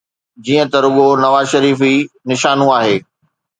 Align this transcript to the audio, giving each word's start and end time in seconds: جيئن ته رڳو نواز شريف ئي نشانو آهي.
جيئن 0.45 0.67
ته 0.71 0.77
رڳو 0.83 1.07
نواز 1.23 1.45
شريف 1.53 1.79
ئي 1.87 1.95
نشانو 2.29 2.67
آهي. 2.79 2.97